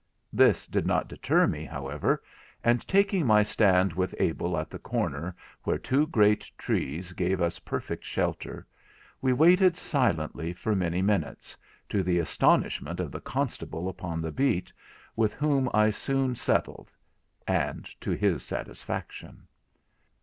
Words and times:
This 0.33 0.65
did 0.67 0.87
not 0.87 1.07
deter 1.07 1.45
me, 1.45 1.63
however, 1.63 2.23
and, 2.63 2.87
taking 2.87 3.23
my 3.27 3.43
stand 3.43 3.93
with 3.93 4.15
Abel 4.17 4.57
at 4.57 4.71
the 4.71 4.79
corner 4.79 5.35
where 5.61 5.77
two 5.77 6.07
great 6.07 6.49
trees 6.57 7.13
gave 7.13 7.39
us 7.39 7.59
perfect 7.59 8.03
shelter, 8.03 8.65
we 9.21 9.31
waited 9.31 9.77
silently 9.77 10.53
for 10.53 10.75
many 10.75 11.03
minutes, 11.03 11.55
to 11.89 12.01
the 12.01 12.17
astonishment 12.17 12.99
of 12.99 13.11
the 13.11 13.21
constable 13.21 13.87
upon 13.87 14.23
the 14.23 14.31
beat, 14.31 14.73
with 15.15 15.35
whom 15.35 15.69
I 15.71 15.91
soon 15.91 16.33
settled; 16.33 16.89
and 17.47 17.87
to 18.01 18.09
his 18.09 18.41
satisfaction. 18.41 19.45